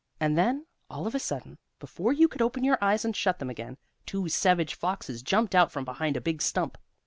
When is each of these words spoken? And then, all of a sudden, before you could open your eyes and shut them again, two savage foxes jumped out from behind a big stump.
And 0.19 0.35
then, 0.35 0.65
all 0.89 1.05
of 1.05 1.13
a 1.13 1.19
sudden, 1.19 1.59
before 1.77 2.11
you 2.11 2.27
could 2.27 2.41
open 2.41 2.63
your 2.63 2.79
eyes 2.83 3.05
and 3.05 3.15
shut 3.15 3.37
them 3.37 3.51
again, 3.51 3.77
two 4.07 4.29
savage 4.29 4.73
foxes 4.73 5.21
jumped 5.21 5.53
out 5.53 5.71
from 5.71 5.85
behind 5.85 6.17
a 6.17 6.21
big 6.21 6.41
stump. 6.41 6.79